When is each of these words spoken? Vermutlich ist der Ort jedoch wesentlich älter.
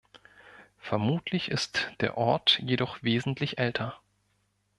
Vermutlich 0.79 1.51
ist 1.51 1.91
der 1.99 2.17
Ort 2.17 2.57
jedoch 2.57 3.03
wesentlich 3.03 3.59
älter. 3.59 3.99